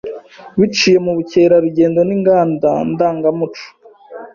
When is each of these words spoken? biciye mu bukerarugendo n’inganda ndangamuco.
biciye 0.59 0.97
mu 1.05 1.11
bukerarugendo 1.17 1.99
n’inganda 2.07 2.69
ndangamuco. 2.91 3.65